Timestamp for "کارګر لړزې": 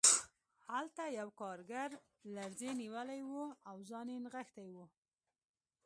1.41-2.71